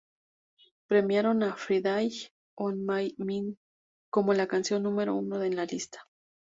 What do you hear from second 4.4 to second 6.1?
canción número una en la lista.